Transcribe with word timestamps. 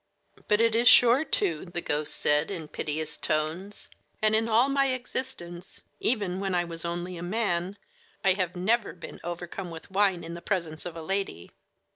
"But 0.47 0.59
it 0.59 0.73
is 0.73 0.87
sure 0.87 1.23
to," 1.23 1.65
the 1.65 1.79
ghost 1.79 2.15
said, 2.15 2.49
in 2.49 2.67
piteous 2.69 3.17
tones; 3.17 3.87
"and 4.19 4.35
in 4.35 4.49
all 4.49 4.67
my 4.67 4.87
existence, 4.87 5.81
even 5.99 6.39
when 6.39 6.55
I 6.55 6.63
was 6.63 6.83
only 6.83 7.17
a 7.17 7.21
man, 7.21 7.77
I 8.25 8.33
have 8.33 8.55
never 8.55 8.93
been 8.93 9.21
overcome 9.23 9.69
with 9.69 9.91
wine 9.91 10.23
in 10.23 10.33
the 10.33 10.41
presence 10.41 10.87
of 10.87 10.95
a 10.95 11.03
lady." 11.03 11.51